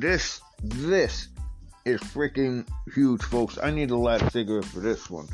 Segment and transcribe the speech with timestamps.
[0.00, 1.28] this, this
[1.84, 3.58] is freaking huge, folks.
[3.62, 5.28] I need a light cigarette for this one.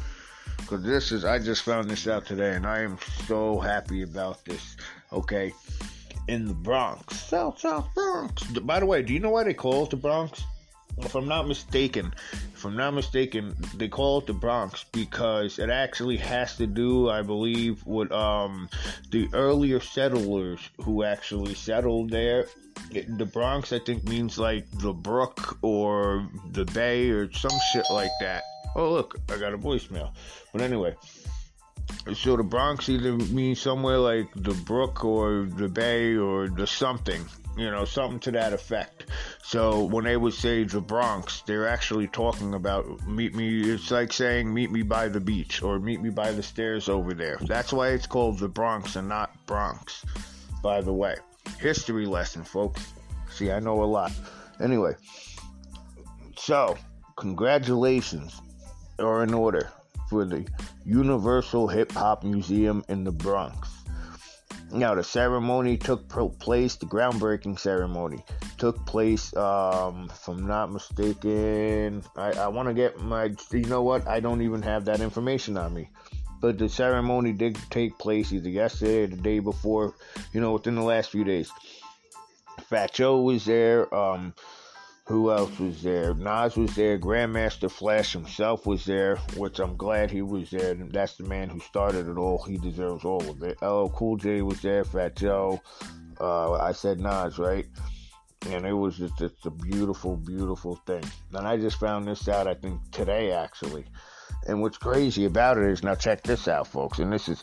[0.59, 4.45] Because this is, I just found this out today and I am so happy about
[4.45, 4.77] this.
[5.13, 5.53] Okay.
[6.29, 7.21] In the Bronx.
[7.21, 8.43] South, South Bronx.
[8.45, 10.45] By the way, do you know why they call it the Bronx?
[10.99, 12.15] if I'm not mistaken,
[12.55, 17.09] if I'm not mistaken, they call it the Bronx because it actually has to do,
[17.09, 18.69] I believe, with um
[19.11, 22.47] the earlier settlers who actually settled there.
[22.93, 28.11] The Bronx, I think, means like the brook or the bay or some shit like
[28.21, 28.43] that.
[28.77, 30.13] Oh look, I got a voicemail.
[30.53, 30.95] But anyway,
[32.15, 37.25] so the Bronx either means somewhere like the brook or the bay or the something
[37.57, 39.07] you know, something to that effect.
[39.43, 43.61] So when they would say the Bronx, they're actually talking about meet me.
[43.73, 47.15] It's like saying meet me by the beach or meet me by the stairs over
[47.15, 47.39] there.
[47.43, 50.05] That's why it's called the Bronx and not Bronx.
[50.63, 51.17] By the way,
[51.59, 52.93] history lesson, folks.
[53.31, 54.13] See, I know a lot.
[54.61, 54.95] Anyway,
[56.37, 56.77] so
[57.17, 58.41] congratulations
[58.99, 59.71] are in order
[60.09, 60.47] for the
[60.85, 63.69] Universal Hip Hop Museum in the Bronx.
[64.71, 68.25] Now, the ceremony took place, the groundbreaking ceremony
[68.57, 73.83] took place, um, if I'm not mistaken, I, I want to get my, you know
[73.83, 75.91] what, I don't even have that information on me.
[76.43, 79.95] But the ceremony did take place either yesterday or the day before,
[80.33, 81.51] you know, within the last few days.
[82.65, 84.35] Fat Joe was there, um,
[85.07, 86.15] who else was there?
[86.15, 86.99] Nas was there.
[86.99, 90.75] Grandmaster Flash himself was there, which I'm glad he was there.
[90.75, 92.43] That's the man who started it all.
[92.43, 93.61] He deserves all of it.
[93.63, 94.85] LL Cool J was there.
[94.85, 95.61] Fat Joe.
[96.21, 97.67] Uh, I said Nas, right?
[98.49, 101.05] And it was just it's a beautiful, beautiful thing.
[101.35, 103.85] And I just found this out, I think, today, actually.
[104.47, 106.99] And what's crazy about it is now check this out, folks.
[106.99, 107.43] And this is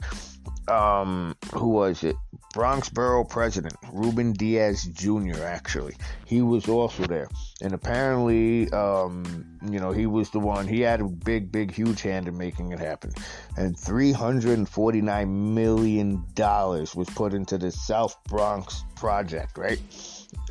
[0.69, 2.15] um, who was it?
[2.53, 5.43] Bronx Borough President Ruben Diaz Jr.
[5.43, 7.27] Actually, he was also there,
[7.61, 10.67] and apparently, um, you know, he was the one.
[10.67, 13.11] He had a big, big, huge hand in making it happen,
[13.55, 19.79] and three hundred and forty-nine million dollars was put into the South Bronx project, right?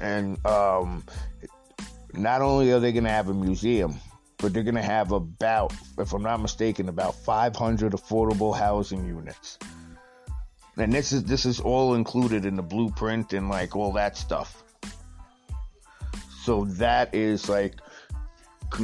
[0.01, 1.05] And um,
[2.15, 3.99] not only are they going to have a museum,
[4.39, 9.59] but they're going to have about, if I'm not mistaken, about 500 affordable housing units.
[10.77, 14.63] And this is this is all included in the blueprint and like all that stuff.
[16.45, 17.75] So that is like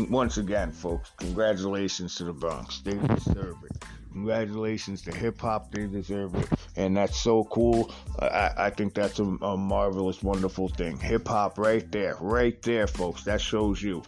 [0.09, 2.81] once again folks congratulations to the bronx.
[2.81, 3.85] They deserve it.
[4.11, 5.71] Congratulations to hip hop.
[5.71, 6.49] They deserve it.
[6.77, 7.93] And that's so cool.
[8.19, 10.99] I, I think that's a, a marvelous wonderful thing.
[10.99, 13.23] Hip hop right there right there folks.
[13.23, 14.03] That shows you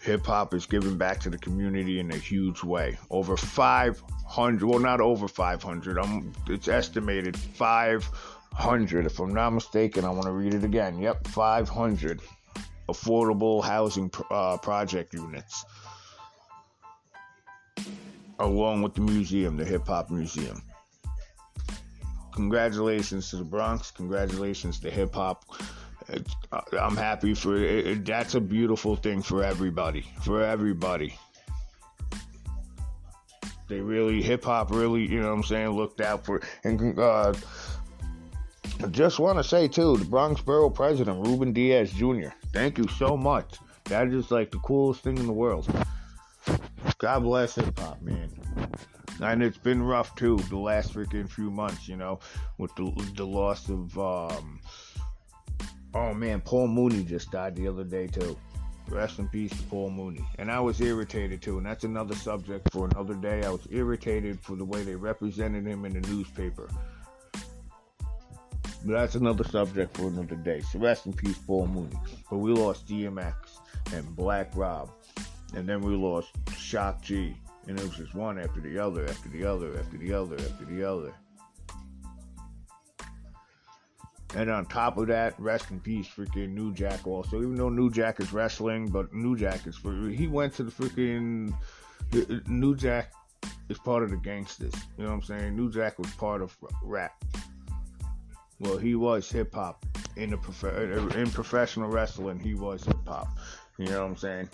[0.00, 2.98] hip hop is giving back to the community in a huge way.
[3.10, 9.06] Over 500, well, not over 500, I'm, it's estimated 500.
[9.06, 10.98] If I'm not mistaken, I want to read it again.
[10.98, 12.20] Yep, 500
[12.88, 15.64] affordable housing uh, project units,
[18.38, 20.62] along with the museum, the hip hop museum.
[22.34, 23.90] Congratulations to the Bronx.
[23.90, 25.44] Congratulations to hip hop
[26.72, 28.04] I'm happy for it.
[28.04, 30.06] That's a beautiful thing for everybody.
[30.22, 31.14] For everybody.
[33.68, 36.42] They really, hip hop really, you know what I'm saying, looked out for.
[36.64, 37.32] And uh,
[38.82, 42.88] I just want to say, too, the Bronx Borough President, Ruben Diaz Jr., thank you
[42.88, 43.58] so much.
[43.84, 45.68] That is like the coolest thing in the world.
[46.98, 48.30] God bless hip hop, man.
[49.20, 52.18] And it's been rough, too, the last freaking few months, you know,
[52.58, 53.96] with the, the loss of.
[53.98, 54.60] Um,
[55.94, 58.36] Oh man, Paul Mooney just died the other day too.
[58.88, 60.24] Rest in peace to Paul Mooney.
[60.38, 63.44] And I was irritated too, and that's another subject for another day.
[63.44, 66.68] I was irritated for the way they represented him in the newspaper.
[68.84, 70.60] But that's another subject for another day.
[70.60, 71.96] So rest in peace, Paul Mooney.
[72.30, 73.34] But we lost DMX
[73.92, 74.90] and Black Rob.
[75.54, 77.36] And then we lost Shock G.
[77.66, 80.64] And it was just one after the other, after the other, after the other, after
[80.64, 81.12] the other.
[84.36, 87.38] And on top of that, rest in peace, freaking New Jack also.
[87.38, 89.78] Even though New Jack is wrestling, but New Jack is
[90.16, 91.52] he went to the freaking
[92.48, 93.12] New Jack
[93.68, 94.74] is part of the gangsters.
[94.96, 95.56] You know what I'm saying?
[95.56, 97.24] New Jack was part of rap.
[98.60, 99.84] Well, he was hip hop
[100.16, 102.38] in the prof- in professional wrestling.
[102.38, 103.28] He was hip hop.
[103.78, 104.48] You know what I'm saying?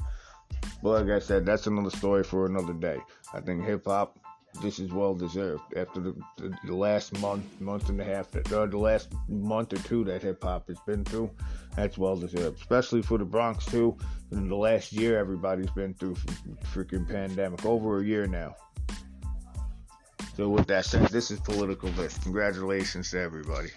[0.82, 2.98] But like I said, that's another story for another day.
[3.34, 4.18] I think hip hop
[4.60, 8.62] this is well deserved after the, the, the, last month, month and a half, or
[8.62, 11.30] uh, the last month or two that hip hop has been through.
[11.76, 13.96] That's well deserved, especially for the Bronx too.
[14.32, 16.14] In the last year, everybody's been through
[16.72, 18.54] freaking pandemic, over a year now.
[20.36, 22.22] So with that said, this is political list.
[22.22, 23.70] Congratulations to everybody.